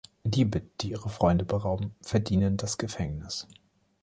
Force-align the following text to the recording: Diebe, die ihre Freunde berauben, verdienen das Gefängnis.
Diebe, 0.23 0.61
die 0.81 0.89
ihre 0.89 1.09
Freunde 1.09 1.45
berauben, 1.45 1.93
verdienen 2.01 2.57
das 2.57 2.79
Gefängnis. 2.79 3.45